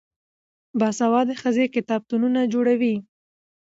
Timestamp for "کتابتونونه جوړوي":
1.75-2.95